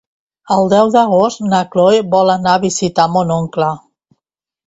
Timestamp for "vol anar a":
2.15-2.63